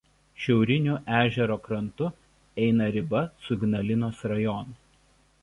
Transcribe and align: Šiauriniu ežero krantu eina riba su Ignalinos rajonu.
Šiauriniu 0.43 0.95
ežero 1.17 1.57
krantu 1.67 2.07
eina 2.65 2.89
riba 2.97 3.23
su 3.45 3.59
Ignalinos 3.61 4.27
rajonu. 4.35 4.77